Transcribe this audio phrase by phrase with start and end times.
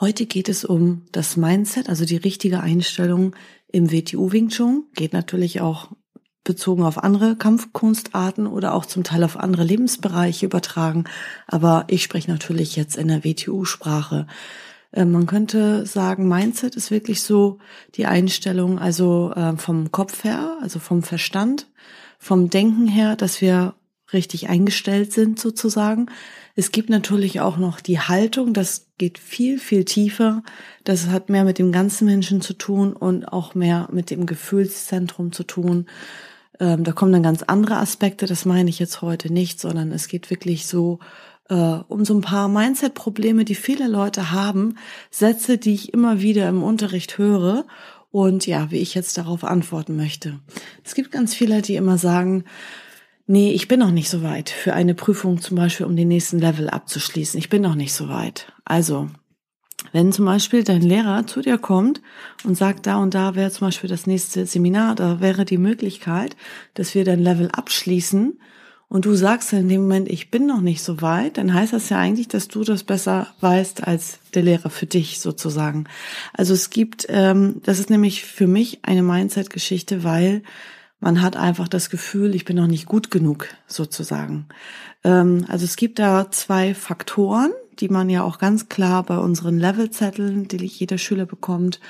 [0.00, 3.36] Heute geht es um das Mindset, also die richtige Einstellung
[3.70, 4.84] im WTU Wing Chun.
[4.94, 5.90] Geht natürlich auch
[6.42, 11.04] bezogen auf andere Kampfkunstarten oder auch zum Teil auf andere Lebensbereiche übertragen.
[11.46, 14.26] Aber ich spreche natürlich jetzt in der WTU-Sprache.
[14.92, 17.58] Äh, man könnte sagen, Mindset ist wirklich so
[17.94, 21.66] die Einstellung, also äh, vom Kopf her, also vom Verstand,
[22.18, 23.74] vom Denken her, dass wir
[24.12, 26.06] richtig eingestellt sind sozusagen.
[26.56, 30.42] Es gibt natürlich auch noch die Haltung, das geht viel, viel tiefer.
[30.84, 35.32] Das hat mehr mit dem ganzen Menschen zu tun und auch mehr mit dem Gefühlszentrum
[35.32, 35.86] zu tun.
[36.58, 40.08] Ähm, da kommen dann ganz andere Aspekte, das meine ich jetzt heute nicht, sondern es
[40.08, 40.98] geht wirklich so
[41.48, 44.76] äh, um so ein paar Mindset-Probleme, die viele Leute haben,
[45.10, 47.66] Sätze, die ich immer wieder im Unterricht höre
[48.10, 50.40] und ja, wie ich jetzt darauf antworten möchte.
[50.84, 52.44] Es gibt ganz viele, die immer sagen,
[53.30, 56.40] nee, ich bin noch nicht so weit für eine Prüfung zum Beispiel, um den nächsten
[56.40, 57.38] Level abzuschließen.
[57.38, 58.52] Ich bin noch nicht so weit.
[58.64, 59.08] Also,
[59.92, 62.02] wenn zum Beispiel dein Lehrer zu dir kommt
[62.44, 66.36] und sagt, da und da wäre zum Beispiel das nächste Seminar, da wäre die Möglichkeit,
[66.74, 68.38] dass wir dein Level abschließen
[68.88, 71.88] und du sagst in dem Moment, ich bin noch nicht so weit, dann heißt das
[71.88, 75.84] ja eigentlich, dass du das besser weißt als der Lehrer für dich sozusagen.
[76.32, 80.42] Also es gibt, ähm, das ist nämlich für mich eine Mindset-Geschichte, weil
[81.00, 84.46] man hat einfach das Gefühl, ich bin noch nicht gut genug, sozusagen.
[85.02, 89.58] Ähm, also es gibt da zwei Faktoren, die man ja auch ganz klar bei unseren
[89.58, 91.80] Levelzetteln, die jeder Schüler bekommt,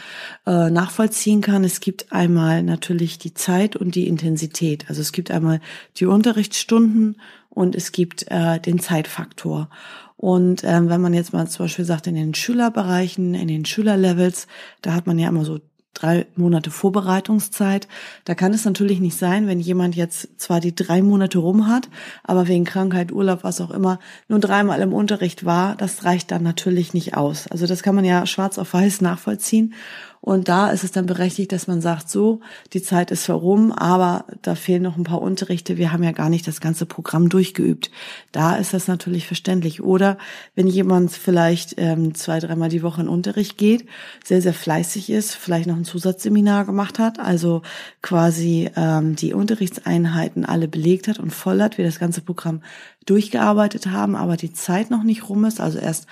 [0.46, 1.64] äh, nachvollziehen kann.
[1.64, 4.86] Es gibt einmal natürlich die Zeit und die Intensität.
[4.88, 5.60] Also es gibt einmal
[5.96, 9.68] die Unterrichtsstunden und es gibt äh, den Zeitfaktor.
[10.16, 14.46] Und ähm, wenn man jetzt mal zum Beispiel sagt, in den Schülerbereichen, in den Schülerlevels,
[14.82, 15.60] da hat man ja immer so
[15.94, 17.88] drei Monate Vorbereitungszeit.
[18.24, 21.88] Da kann es natürlich nicht sein, wenn jemand jetzt zwar die drei Monate rum hat,
[22.22, 26.42] aber wegen Krankheit, Urlaub, was auch immer, nur dreimal im Unterricht war, das reicht dann
[26.42, 27.48] natürlich nicht aus.
[27.48, 29.74] Also das kann man ja schwarz auf weiß nachvollziehen.
[30.22, 32.40] Und da ist es dann berechtigt, dass man sagt, so,
[32.74, 35.78] die Zeit ist herum, aber da fehlen noch ein paar Unterrichte.
[35.78, 37.90] Wir haben ja gar nicht das ganze Programm durchgeübt.
[38.30, 39.82] Da ist das natürlich verständlich.
[39.82, 40.18] Oder
[40.54, 43.86] wenn jemand vielleicht ähm, zwei, dreimal die Woche in Unterricht geht,
[44.22, 47.62] sehr, sehr fleißig ist, vielleicht noch ein Zusatzseminar gemacht hat, also
[48.02, 52.60] quasi ähm, die Unterrichtseinheiten alle belegt hat und voll hat, wir das ganze Programm
[53.06, 56.06] durchgearbeitet haben, aber die Zeit noch nicht rum ist, also erst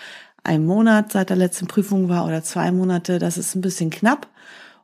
[0.49, 4.27] ein Monat seit der letzten Prüfung war oder zwei Monate, das ist ein bisschen knapp.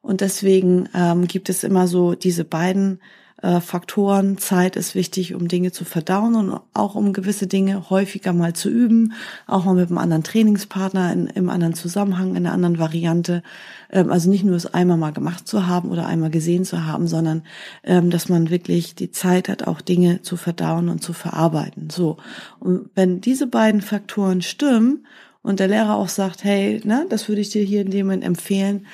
[0.02, 3.00] Und deswegen ähm, gibt es immer so diese beiden
[3.44, 4.36] äh, Faktoren.
[4.38, 8.68] Zeit ist wichtig, um Dinge zu verdauen und auch um gewisse Dinge häufiger mal zu
[8.68, 9.12] üben,
[9.46, 13.42] auch mal mit einem anderen Trainingspartner in, im anderen Zusammenhang, in einer anderen Variante.
[13.90, 17.06] Ähm, also nicht nur es einmal mal gemacht zu haben oder einmal gesehen zu haben,
[17.06, 17.42] sondern
[17.82, 21.88] ähm, dass man wirklich die Zeit hat, auch Dinge zu verdauen und zu verarbeiten.
[21.90, 22.18] So.
[22.60, 25.06] Und wenn diese beiden Faktoren stimmen,
[25.44, 28.24] und der Lehrer auch sagt, hey, ne, das würde ich dir hier in dem Moment
[28.24, 28.86] empfehlen.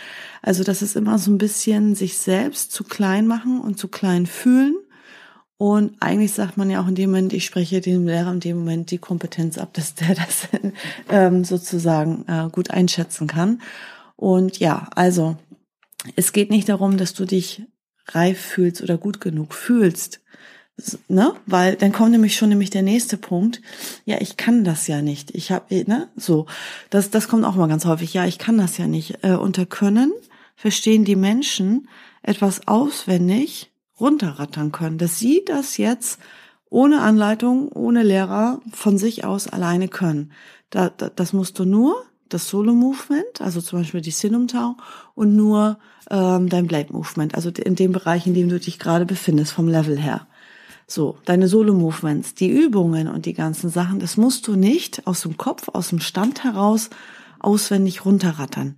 [0.43, 4.27] Also das ist immer so ein bisschen sich selbst zu klein machen und zu klein
[4.27, 4.75] fühlen.
[5.59, 8.59] Und eigentlich sagt man ja auch in dem Moment, ich spreche dem Lehrer in dem
[8.59, 10.49] Moment die Kompetenz ab, dass der das
[11.09, 13.63] ähm, sozusagen äh, gut einschätzen kann.
[14.17, 15.37] Und ja, also
[16.17, 17.63] es geht nicht darum, dass du dich
[18.07, 20.21] reif fühlst oder gut genug fühlst,
[21.09, 21.35] ne?
[21.47, 23.61] Weil dann kommt nämlich schon nämlich der nächste Punkt.
[24.05, 25.35] Ja, ich kann das ja nicht.
[25.35, 26.09] Ich habe, ne?
[26.17, 26.47] So,
[26.91, 28.15] das das kommt auch mal ganz häufig.
[28.15, 29.23] Ja, ich kann das ja nicht.
[29.23, 30.13] Äh, unter Können
[30.57, 31.89] verstehen die Menschen
[32.23, 36.19] etwas auswendig runterrattern können, dass sie das jetzt
[36.71, 40.33] ohne Anleitung, ohne Lehrer von sich aus alleine können.
[40.71, 44.77] Da, da, das musst du nur das Solo-Movement, also zum Beispiel die Sinumtau
[45.15, 45.79] und nur
[46.11, 49.99] ähm, dein Blade-Movement, also in dem Bereich, in dem du dich gerade befindest, vom Level
[49.99, 50.27] her.
[50.91, 55.37] So, deine Solo-Movements, die Übungen und die ganzen Sachen, das musst du nicht aus dem
[55.37, 56.91] Kopf, aus dem Stand heraus
[57.39, 58.77] auswendig runterrattern.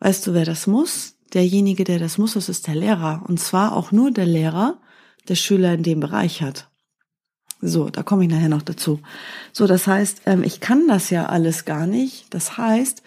[0.00, 1.14] Weißt du, wer das muss?
[1.32, 3.22] Derjenige, der das muss, das ist der Lehrer.
[3.28, 4.80] Und zwar auch nur der Lehrer,
[5.28, 6.70] der Schüler in dem Bereich hat.
[7.60, 8.98] So, da komme ich nachher noch dazu.
[9.52, 12.34] So, das heißt, ähm, ich kann das ja alles gar nicht.
[12.34, 13.04] Das heißt,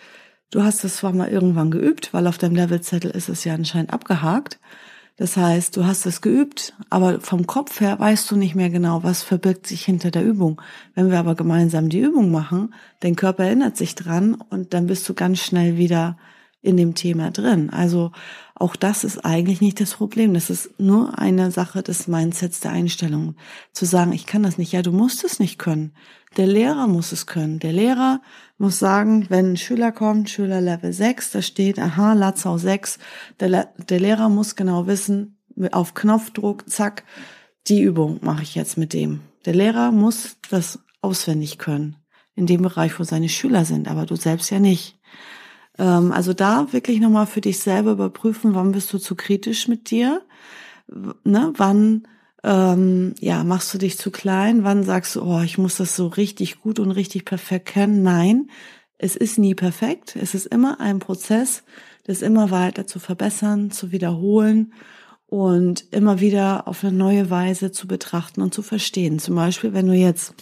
[0.51, 3.91] du hast es zwar mal irgendwann geübt, weil auf deinem Levelzettel ist es ja anscheinend
[3.91, 4.57] abgehakt.
[5.17, 9.03] Das heißt, du hast es geübt, aber vom Kopf her weißt du nicht mehr genau,
[9.03, 10.61] was verbirgt sich hinter der Übung.
[10.93, 15.09] Wenn wir aber gemeinsam die Übung machen, dein Körper erinnert sich dran und dann bist
[15.09, 16.17] du ganz schnell wieder
[16.61, 17.71] in dem Thema drin.
[17.71, 18.11] Also
[18.53, 20.35] auch das ist eigentlich nicht das Problem.
[20.35, 23.35] Das ist nur eine Sache des Mindsets der Einstellung.
[23.71, 24.71] Zu sagen, ich kann das nicht.
[24.71, 25.93] Ja, du musst es nicht können.
[26.35, 27.59] Der Lehrer muss es können.
[27.59, 28.21] Der Lehrer
[28.57, 32.99] muss sagen, wenn ein Schüler kommt, Schüler Level 6, da steht, aha, Latzau 6,
[33.39, 35.37] der, der Lehrer muss genau wissen,
[35.71, 37.03] auf Knopfdruck, zack,
[37.67, 39.21] die Übung mache ich jetzt mit dem.
[39.45, 41.95] Der Lehrer muss das auswendig können.
[42.35, 44.99] In dem Bereich, wo seine Schüler sind, aber du selbst ja nicht.
[45.79, 49.89] Ähm, also da wirklich nochmal für dich selber überprüfen, wann bist du zu kritisch mit
[49.89, 50.21] dir?
[51.23, 51.53] Ne?
[51.55, 52.07] Wann
[52.47, 54.63] ähm, ja, machst du dich zu klein?
[54.63, 58.03] Wann sagst du, oh, ich muss das so richtig gut und richtig perfekt kennen?
[58.03, 58.49] Nein,
[58.97, 60.15] es ist nie perfekt.
[60.15, 61.63] Es ist immer ein Prozess,
[62.05, 64.73] das immer weiter zu verbessern, zu wiederholen
[65.25, 69.19] und immer wieder auf eine neue Weise zu betrachten und zu verstehen.
[69.19, 70.33] Zum Beispiel, wenn du jetzt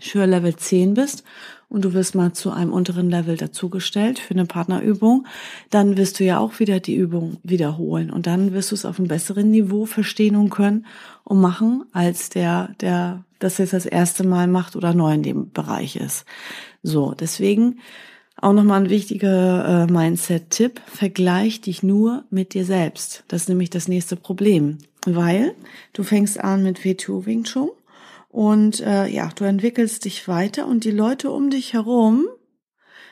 [0.00, 1.24] Schür Level 10 bist
[1.68, 5.26] und du wirst mal zu einem unteren Level dazugestellt für eine Partnerübung,
[5.70, 8.98] dann wirst du ja auch wieder die Übung wiederholen und dann wirst du es auf
[8.98, 10.86] einem besseren Niveau verstehen und können
[11.24, 15.50] und machen, als der, der das jetzt das erste Mal macht oder neu in dem
[15.50, 16.24] Bereich ist.
[16.82, 17.80] So, deswegen
[18.36, 20.80] auch nochmal ein wichtiger äh, Mindset-Tipp.
[20.86, 23.24] Vergleich dich nur mit dir selbst.
[23.28, 24.78] Das ist nämlich das nächste Problem.
[25.06, 25.54] Weil
[25.92, 27.70] du fängst an mit W2 Wing Chun
[28.34, 32.26] und äh, ja, du entwickelst dich weiter und die Leute um dich herum,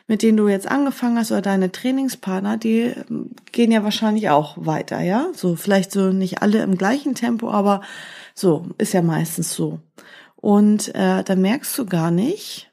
[0.08, 4.56] mit denen du jetzt angefangen hast oder deine Trainingspartner, die ähm, gehen ja wahrscheinlich auch
[4.66, 5.28] weiter, ja?
[5.32, 7.82] So vielleicht so nicht alle im gleichen Tempo, aber
[8.34, 9.78] so ist ja meistens so.
[10.34, 12.72] Und äh, da merkst du gar nicht,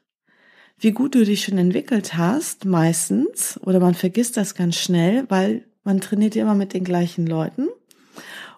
[0.76, 5.66] wie gut du dich schon entwickelt hast, meistens, oder man vergisst das ganz schnell, weil
[5.84, 7.68] man trainiert ja immer mit den gleichen Leuten.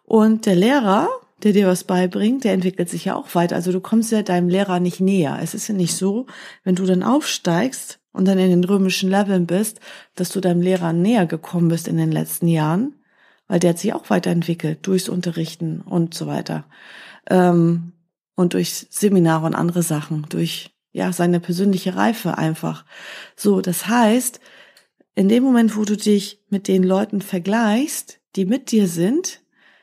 [0.02, 1.10] Und der Lehrer,
[1.42, 3.56] der dir was beibringt, der entwickelt sich ja auch weiter.
[3.56, 5.38] Also du kommst ja deinem Lehrer nicht näher.
[5.42, 6.26] Es ist ja nicht so,
[6.64, 9.80] wenn du dann aufsteigst und dann in den römischen Leveln bist,
[10.14, 12.94] dass du deinem Lehrer näher gekommen bist in den letzten Jahren,
[13.48, 16.64] weil der hat sich auch weiterentwickelt durchs Unterrichten und so weiter.
[17.28, 17.92] Ähm,
[18.34, 22.84] und durch Seminare und andere Sachen, durch ja, seine persönliche Reife einfach.
[23.34, 24.40] So, das heißt,
[25.14, 29.40] in dem Moment, wo du dich mit den Leuten vergleichst, die mit dir sind,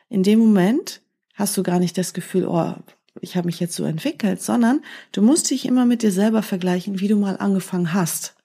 [0.08, 1.02] in dem Moment
[1.40, 2.76] hast du gar nicht das Gefühl, oh,
[3.22, 4.82] ich habe mich jetzt so entwickelt, sondern
[5.14, 8.36] du musst dich immer mit dir selber vergleichen, wie du mal angefangen hast.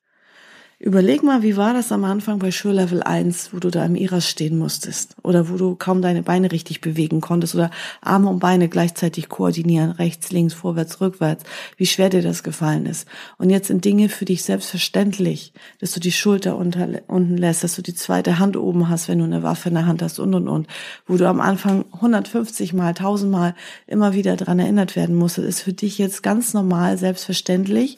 [0.84, 4.28] Überleg mal, wie war das am Anfang bei Schullevel 1, wo du da im Iras
[4.28, 5.16] stehen musstest?
[5.22, 7.70] Oder wo du kaum deine Beine richtig bewegen konntest oder
[8.02, 11.44] Arme und Beine gleichzeitig koordinieren, rechts, links, vorwärts, rückwärts,
[11.78, 13.08] wie schwer dir das gefallen ist.
[13.38, 17.76] Und jetzt sind Dinge für dich selbstverständlich, dass du die Schulter unter, unten lässt, dass
[17.76, 20.34] du die zweite Hand oben hast, wenn du eine Waffe in der Hand hast und
[20.34, 20.66] und und,
[21.06, 23.54] wo du am Anfang 150 mal, 1000 mal
[23.86, 27.96] immer wieder dran erinnert werden musstest, ist für dich jetzt ganz normal, selbstverständlich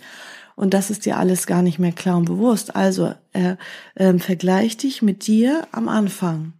[0.56, 2.74] und das ist dir alles gar nicht mehr klar und bewusst.
[2.74, 3.56] Also äh,
[3.94, 6.54] äh, vergleich dich mit dir am Anfang.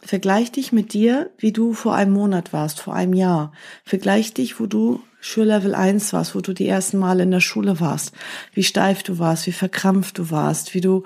[0.00, 3.52] Vergleich dich mit dir, wie du vor einem Monat warst, vor einem Jahr.
[3.84, 7.78] Vergleich dich, wo du Schullevel 1 warst, wo du die ersten Male in der Schule
[7.78, 8.14] warst,
[8.54, 11.04] wie steif du warst, wie verkrampft du warst, wie du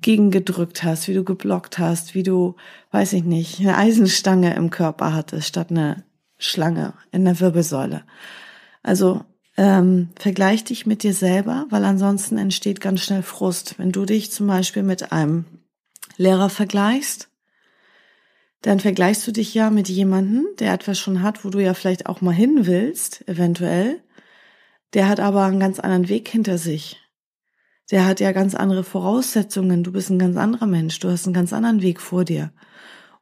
[0.00, 2.54] gegengedrückt hast, wie du geblockt hast, wie du,
[2.92, 6.04] weiß ich nicht, eine Eisenstange im Körper hattest statt eine
[6.38, 8.04] Schlange in der Wirbelsäule.
[8.84, 9.24] Also
[9.60, 13.78] ähm, vergleich dich mit dir selber, weil ansonsten entsteht ganz schnell Frust.
[13.78, 15.44] Wenn du dich zum Beispiel mit einem
[16.16, 17.28] Lehrer vergleichst,
[18.62, 22.06] dann vergleichst du dich ja mit jemandem, der etwas schon hat, wo du ja vielleicht
[22.06, 24.02] auch mal hin willst, eventuell.
[24.94, 26.96] Der hat aber einen ganz anderen Weg hinter sich.
[27.90, 29.84] Der hat ja ganz andere Voraussetzungen.
[29.84, 31.00] Du bist ein ganz anderer Mensch.
[31.00, 32.50] Du hast einen ganz anderen Weg vor dir.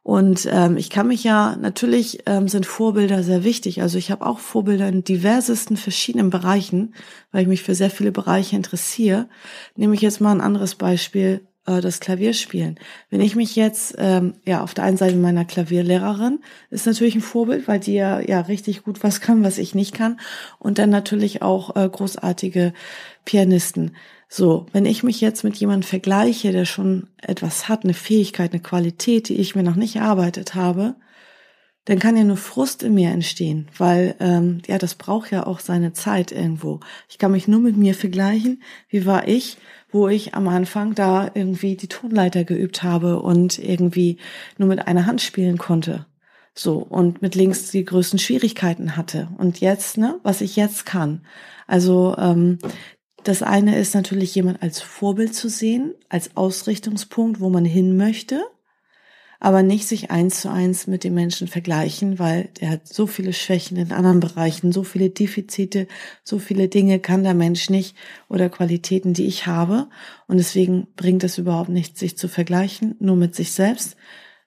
[0.01, 3.81] Und ähm, ich kann mich ja, natürlich ähm, sind Vorbilder sehr wichtig.
[3.81, 6.95] Also ich habe auch Vorbilder in diversesten verschiedenen Bereichen,
[7.31, 9.27] weil ich mich für sehr viele Bereiche interessiere.
[9.75, 12.79] Nehme ich jetzt mal ein anderes Beispiel, äh, das Klavierspielen.
[13.09, 16.39] Wenn ich mich jetzt, ähm, ja, auf der einen Seite meiner Klavierlehrerin
[16.69, 19.93] ist natürlich ein Vorbild, weil die ja, ja richtig gut was kann, was ich nicht
[19.93, 20.19] kann.
[20.57, 22.73] Und dann natürlich auch äh, großartige
[23.25, 23.95] Pianisten.
[24.31, 28.61] So, wenn ich mich jetzt mit jemandem vergleiche, der schon etwas hat, eine Fähigkeit, eine
[28.61, 30.95] Qualität, die ich mir noch nicht erarbeitet habe,
[31.85, 35.59] dann kann ja nur Frust in mir entstehen, weil ähm, ja, das braucht ja auch
[35.59, 36.81] seine Zeit irgendwo.
[37.09, 39.57] Ich kann mich nur mit mir vergleichen, wie war ich,
[39.91, 44.17] wo ich am Anfang da irgendwie die Tonleiter geübt habe und irgendwie
[44.59, 46.05] nur mit einer Hand spielen konnte.
[46.53, 49.29] So, und mit links die größten Schwierigkeiten hatte.
[49.39, 51.25] Und jetzt, ne, was ich jetzt kann.
[51.65, 52.59] Also ähm,
[53.23, 58.41] das eine ist natürlich jemand als Vorbild zu sehen, als Ausrichtungspunkt, wo man hin möchte.
[59.39, 63.31] aber nicht sich eins zu eins mit dem Menschen vergleichen, weil der hat so viele
[63.31, 65.87] Schwächen in anderen Bereichen, so viele Defizite,
[66.23, 67.95] so viele Dinge kann der Mensch nicht
[68.27, 69.87] oder Qualitäten, die ich habe.
[70.27, 73.95] Und deswegen bringt es überhaupt nichts, sich zu vergleichen, nur mit sich selbst.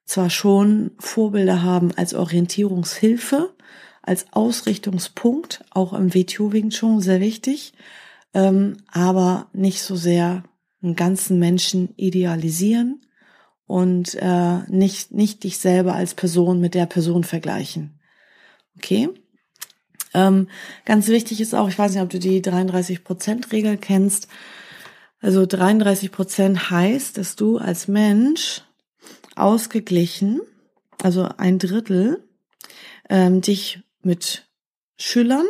[0.05, 3.55] Zwar schon Vorbilder haben als Orientierungshilfe,
[4.02, 7.73] als Ausrichtungspunkt, auch im WTO Wing Chun sehr wichtig,
[8.35, 10.45] ähm, aber nicht so sehr
[10.83, 13.01] einen ganzen Menschen idealisieren
[13.67, 18.01] und äh, nicht, nicht dich selber als Person mit der Person vergleichen.
[18.77, 19.09] Okay?
[20.15, 20.49] Ähm,
[20.85, 24.29] ganz wichtig ist auch, ich weiß nicht, ob du die 33%-Regel kennst.
[25.21, 28.62] Also 33% heißt, dass du als Mensch
[29.37, 30.41] ausgeglichen,
[31.03, 32.25] also ein Drittel,
[33.09, 34.49] ähm, dich mit
[34.99, 35.47] Schülern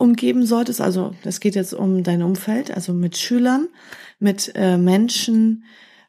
[0.00, 0.80] umgeben solltest.
[0.80, 3.68] Also das geht jetzt um dein Umfeld, also mit Schülern,
[4.18, 5.64] mit äh, Menschen,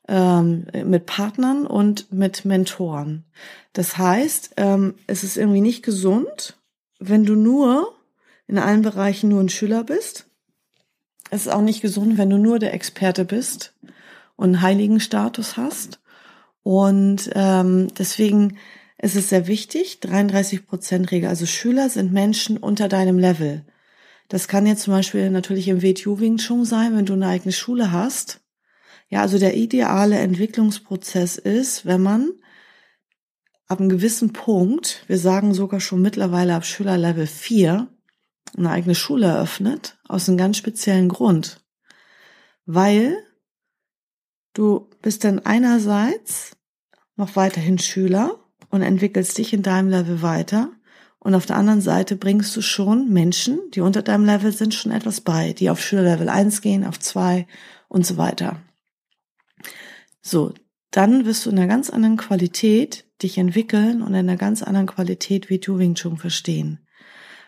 [0.07, 3.25] ähm, mit Partnern und mit Mentoren.
[3.73, 6.57] Das heißt, ähm, es ist irgendwie nicht gesund,
[6.99, 7.93] wenn du nur
[8.47, 10.27] in allen Bereichen nur ein Schüler bist.
[11.29, 13.73] Es ist auch nicht gesund, wenn du nur der Experte bist
[14.35, 15.99] und einen heiligen Status hast.
[16.63, 18.57] Und ähm, deswegen
[18.97, 21.29] ist es sehr wichtig, 33 Prozent Regel.
[21.29, 23.65] Also Schüler sind Menschen unter deinem Level.
[24.31, 27.51] Das kann jetzt zum Beispiel natürlich im WTU Wing Chun sein, wenn du eine eigene
[27.51, 28.41] Schule hast
[29.11, 32.31] ja, also der ideale Entwicklungsprozess ist, wenn man
[33.67, 37.89] ab einem gewissen Punkt, wir sagen sogar schon mittlerweile ab Schülerlevel 4,
[38.57, 41.61] eine eigene Schule eröffnet, aus einem ganz speziellen Grund.
[42.65, 43.17] Weil
[44.53, 46.55] du bist dann einerseits
[47.17, 50.71] noch weiterhin Schüler und entwickelst dich in deinem Level weiter.
[51.23, 54.91] Und auf der anderen Seite bringst du schon Menschen, die unter deinem Level sind, schon
[54.91, 57.45] etwas bei, die auf Schülerlevel 1 gehen, auf 2
[57.89, 58.59] und so weiter.
[60.23, 60.55] So,
[60.89, 64.87] dann wirst du in einer ganz anderen Qualität dich entwickeln und in einer ganz anderen
[64.87, 66.79] Qualität wie du Wing Chun verstehen.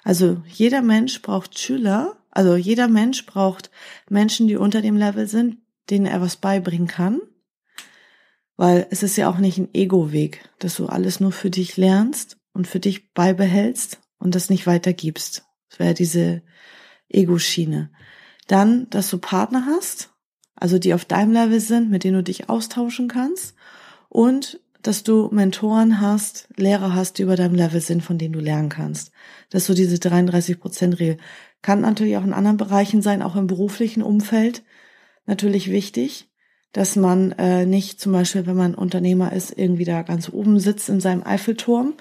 [0.04, 3.72] Also jeder Mensch braucht Schüler, also jeder Mensch braucht
[4.08, 5.58] Menschen, die unter dem Level sind,
[5.90, 7.22] denen er was beibringen kann.
[8.56, 12.38] Weil es ist ja auch nicht ein Ego-Weg, dass du alles nur für dich lernst
[12.54, 15.44] und für dich beibehältst und das nicht weitergibst.
[15.70, 16.44] Das wäre diese
[17.10, 17.92] Ego-Schiene.
[18.48, 20.12] Dann, dass du Partner hast,
[20.56, 23.56] also die auf deinem Level sind, mit denen du dich austauschen kannst
[24.10, 28.40] und dass du Mentoren hast, Lehrer hast, die über deinem Level sind, von denen du
[28.40, 29.12] lernen kannst.
[29.50, 31.18] Dass du diese 33 Prozent Regel
[31.62, 34.64] kann natürlich auch in anderen Bereichen sein, auch im beruflichen Umfeld
[35.26, 36.30] natürlich wichtig,
[36.74, 40.90] dass man äh, nicht zum Beispiel, wenn man Unternehmer ist, irgendwie da ganz oben sitzt
[40.90, 41.94] in seinem Eiffelturm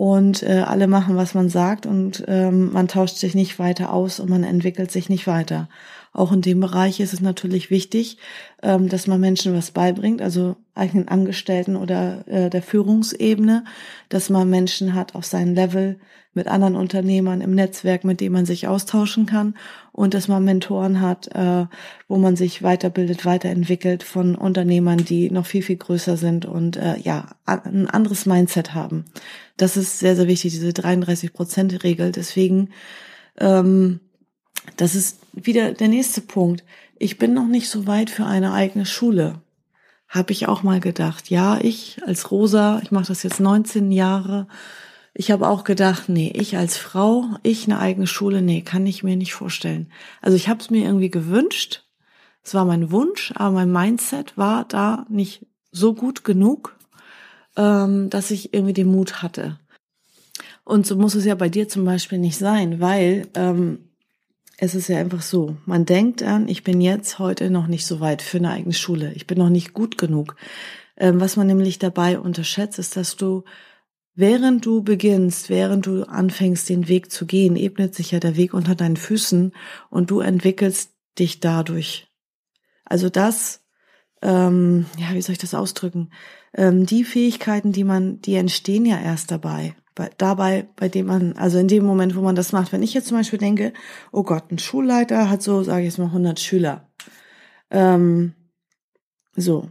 [0.00, 4.18] und äh, alle machen, was man sagt und ähm, man tauscht sich nicht weiter aus
[4.18, 5.68] und man entwickelt sich nicht weiter
[6.12, 8.18] auch in dem Bereich ist es natürlich wichtig,
[8.62, 13.64] ähm, dass man Menschen was beibringt, also eigenen Angestellten oder äh, der Führungsebene,
[14.08, 16.00] dass man Menschen hat auf seinem Level
[16.32, 19.54] mit anderen Unternehmern im Netzwerk, mit dem man sich austauschen kann
[19.92, 21.66] und dass man Mentoren hat, äh,
[22.08, 26.96] wo man sich weiterbildet, weiterentwickelt von Unternehmern, die noch viel, viel größer sind und äh,
[26.98, 29.04] ja, ein anderes Mindset haben.
[29.56, 32.12] Das ist sehr, sehr wichtig, diese 33-Prozent-Regel.
[32.12, 32.70] Deswegen
[33.38, 34.00] ähm,
[34.76, 36.64] das ist wieder der nächste Punkt.
[36.98, 39.40] Ich bin noch nicht so weit für eine eigene Schule.
[40.08, 41.30] Habe ich auch mal gedacht.
[41.30, 44.48] Ja, ich als Rosa, ich mache das jetzt 19 Jahre.
[45.14, 49.02] Ich habe auch gedacht, nee, ich als Frau, ich eine eigene Schule, nee, kann ich
[49.02, 49.90] mir nicht vorstellen.
[50.20, 51.84] Also ich habe es mir irgendwie gewünscht.
[52.42, 56.76] Es war mein Wunsch, aber mein Mindset war da nicht so gut genug,
[57.56, 59.58] ähm, dass ich irgendwie den Mut hatte.
[60.64, 63.89] Und so muss es ja bei dir zum Beispiel nicht sein, weil ähm,
[64.62, 67.98] es ist ja einfach so, man denkt an, ich bin jetzt heute noch nicht so
[68.00, 69.14] weit für eine eigene Schule.
[69.14, 70.36] Ich bin noch nicht gut genug.
[70.98, 73.44] Ähm, was man nämlich dabei unterschätzt, ist, dass du,
[74.14, 78.52] während du beginnst, während du anfängst, den Weg zu gehen, ebnet sich ja der Weg
[78.52, 79.52] unter deinen Füßen
[79.88, 82.08] und du entwickelst dich dadurch.
[82.84, 83.64] Also das,
[84.20, 86.12] ähm, ja, wie soll ich das ausdrücken?
[86.52, 89.79] Ähm, die Fähigkeiten, die man, die entstehen ja erst dabei bei,
[90.18, 93.08] dabei, bei dem man, also in dem Moment, wo man das macht, wenn ich jetzt
[93.08, 93.72] zum Beispiel denke,
[94.12, 96.88] oh Gott, ein Schulleiter hat so, sage ich jetzt mal, 100 Schüler.
[97.70, 98.34] Ähm,
[99.36, 99.70] so,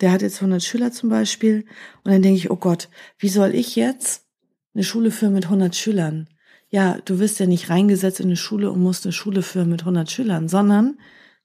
[0.00, 1.64] der hat jetzt 100 Schüler zum Beispiel
[2.04, 4.26] und dann denke ich, oh Gott, wie soll ich jetzt
[4.74, 6.28] eine Schule führen mit 100 Schülern?
[6.70, 9.80] Ja, du wirst ja nicht reingesetzt in eine Schule und musst eine Schule führen mit
[9.80, 10.98] 100 Schülern, sondern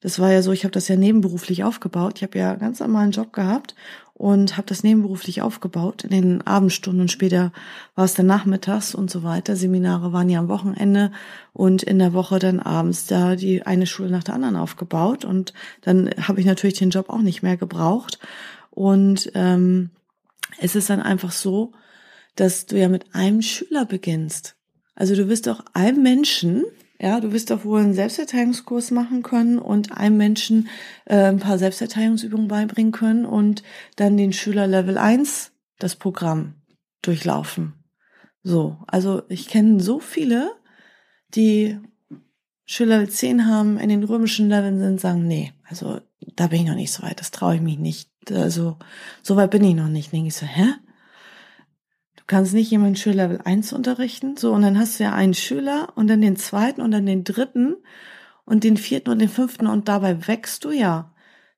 [0.03, 2.15] das war ja so, ich habe das ja nebenberuflich aufgebaut.
[2.17, 3.73] Ich habe ja ganz normalen Job gehabt
[4.13, 7.53] und habe das nebenberuflich aufgebaut in den Abendstunden und später
[7.95, 9.55] war es dann nachmittags und so weiter.
[9.55, 11.13] Seminare waren ja am Wochenende
[11.53, 15.53] und in der Woche dann abends da die eine Schule nach der anderen aufgebaut und
[15.81, 18.19] dann habe ich natürlich den Job auch nicht mehr gebraucht
[18.71, 19.89] und ähm,
[20.59, 21.71] es ist dann einfach so,
[22.35, 24.57] dass du ja mit einem Schüler beginnst.
[24.95, 26.65] Also du wirst auch einem Menschen,
[26.99, 30.69] ja, du wirst doch wohl einen Selbsterteilungskurs machen können und einem Menschen
[31.05, 33.63] äh, ein paar Selbsterteilungsübungen beibringen können und
[33.95, 36.55] dann den Schüler Level 1 das Programm
[37.01, 37.73] durchlaufen.
[38.43, 40.51] So, also ich kenne so viele,
[41.35, 41.77] die
[42.65, 45.99] Schüler Level 10 haben, in den römischen Leveln sind, sagen, nee, also
[46.35, 48.09] da bin ich noch nicht so weit, das traue ich mich nicht.
[48.31, 48.77] Also
[49.21, 50.11] so weit bin ich noch nicht.
[50.11, 50.65] Denke ich so, hä?
[52.23, 55.89] Du kannst nicht jemanden Schülerlevel 1 unterrichten, so und dann hast du ja einen Schüler
[55.95, 57.75] und dann den zweiten und dann den dritten
[58.45, 61.11] und den vierten und den fünften und dabei wächst du ja.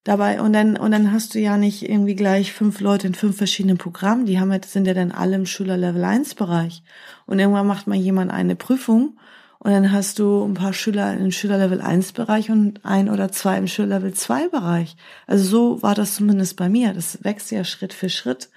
[0.03, 3.37] Dabei, und dann, und dann hast du ja nicht irgendwie gleich fünf Leute in fünf
[3.37, 4.25] verschiedenen Programmen.
[4.25, 6.83] Die haben ja, sind ja dann alle im Schülerlevel 1 Bereich.
[7.25, 9.17] Und irgendwann macht mal jemand eine Prüfung
[9.65, 13.57] und dann hast du ein paar Schüler im Schülerlevel 1 Bereich und ein oder zwei
[13.57, 14.95] im Schülerlevel 2 Bereich.
[15.25, 16.93] Also so war das zumindest bei mir.
[16.93, 18.49] Das wächst ja Schritt für Schritt.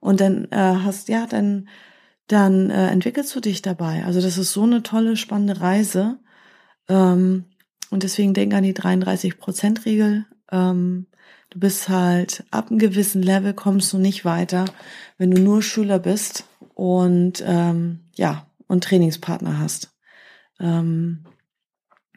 [0.00, 1.68] Und dann äh, hast, ja, dann,
[2.26, 4.04] dann äh, entwickelst du dich dabei.
[4.04, 6.18] Also das ist so eine tolle, spannende Reise.
[6.88, 7.44] Ähm,
[7.90, 10.26] und deswegen denk an die 33-Prozent-Regel.
[10.52, 11.06] Ähm,
[11.50, 14.66] du bist halt ab einem gewissen Level kommst du nicht weiter,
[15.16, 19.96] wenn du nur Schüler bist und ähm, ja und Trainingspartner hast.
[20.60, 21.24] Ähm,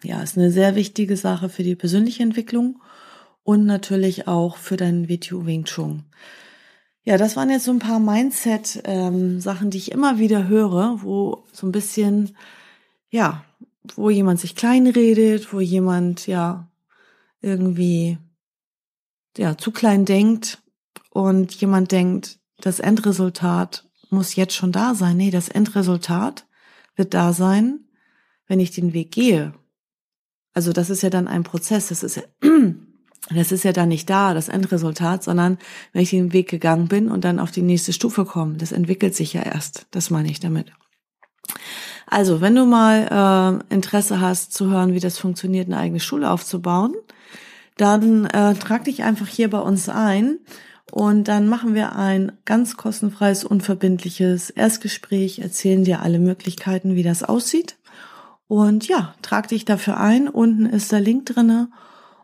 [0.04, 2.82] ja, ist eine sehr wichtige Sache für die persönliche Entwicklung
[3.44, 6.06] und natürlich auch für deinen WTU Wing Chun.
[7.04, 11.44] Ja, das waren jetzt so ein paar Mindset-Sachen, ähm, die ich immer wieder höre, wo
[11.52, 12.36] so ein bisschen,
[13.10, 13.44] ja,
[13.96, 16.68] wo jemand sich kleinredet, wo jemand ja
[17.42, 18.20] irgendwie
[19.38, 20.62] ja zu klein denkt
[21.10, 25.18] und jemand denkt, das Endresultat muss jetzt schon da sein.
[25.18, 26.46] Nee, das Endresultat
[26.96, 27.80] wird da sein,
[28.46, 29.54] wenn ich den Weg gehe.
[30.54, 32.24] Also das ist ja dann ein Prozess, das ist ja,
[33.36, 35.58] das ist ja dann nicht da, das Endresultat, sondern
[35.94, 39.16] wenn ich den Weg gegangen bin und dann auf die nächste Stufe komme, das entwickelt
[39.16, 40.72] sich ja erst, das meine ich damit.
[42.08, 46.30] Also, wenn du mal äh, Interesse hast zu hören, wie das funktioniert, eine eigene Schule
[46.30, 46.94] aufzubauen,
[47.78, 50.40] dann äh, trag dich einfach hier bei uns ein
[50.92, 57.24] und dann machen wir ein ganz kostenfreies, unverbindliches Erstgespräch, erzählen dir alle Möglichkeiten, wie das
[57.24, 57.78] aussieht.
[58.48, 60.28] Und ja, trag dich dafür ein.
[60.28, 61.70] Unten ist der Link drinne.